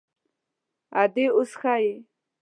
_ادې، 1.01 1.25
اوس 1.35 1.51
ښه 1.59 1.75
يم. 1.83 1.99